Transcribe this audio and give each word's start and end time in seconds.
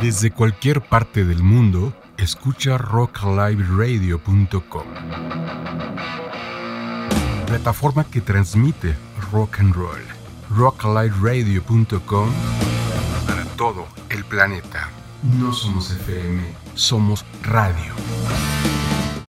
Desde 0.00 0.30
cualquier 0.30 0.80
parte 0.80 1.24
del 1.24 1.42
mundo, 1.42 1.92
escucha 2.16 2.78
rockliveradio.com. 2.78 4.84
Plataforma 7.46 8.04
que 8.04 8.20
transmite 8.20 8.94
rock 9.32 9.58
and 9.58 9.74
roll. 9.74 9.98
rockliveradio.com 10.50 12.30
para 13.26 13.44
todo 13.56 13.88
el 14.08 14.24
planeta. 14.24 14.88
No 15.24 15.52
somos 15.52 15.90
FM, 15.90 16.44
somos 16.74 17.26
radio. 17.42 17.92